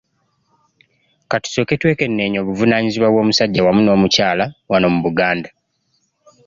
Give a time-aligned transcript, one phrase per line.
[1.29, 5.49] Ka tusooke twekenneenye obuvunaanyizibwa bw’omusajja wamu n’omukyala wano mu Buganda